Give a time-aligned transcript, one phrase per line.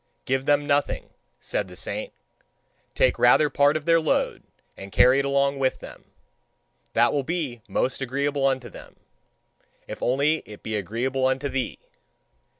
[0.25, 2.11] "Give them nothing," said the saint.
[2.95, 4.41] "Take rather part of their load,
[4.75, 6.05] and carry it along with them
[6.93, 8.95] that will be most agreeable unto them:
[9.87, 11.77] if only it be agreeable unto thee!